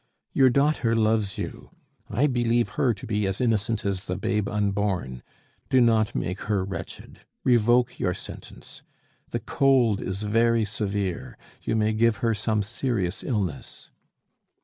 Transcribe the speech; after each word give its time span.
Your 0.33 0.49
daughter 0.49 0.95
loves 0.95 1.37
you. 1.37 1.69
I 2.09 2.25
believe 2.25 2.69
her 2.69 2.91
to 2.91 3.05
be 3.05 3.27
as 3.27 3.39
innocent 3.39 3.85
as 3.85 4.05
the 4.05 4.17
babe 4.17 4.47
unborn. 4.49 5.21
Do 5.69 5.79
not 5.79 6.15
make 6.15 6.39
her 6.49 6.63
wretched. 6.65 7.19
Revoke 7.43 7.99
your 7.99 8.15
sentence. 8.15 8.81
The 9.29 9.39
cold 9.41 10.01
is 10.01 10.23
very 10.23 10.65
severe; 10.65 11.37
you 11.61 11.75
may 11.75 11.93
give 11.93 12.17
her 12.25 12.33
some 12.33 12.63
serious 12.63 13.23
illness." 13.23 13.91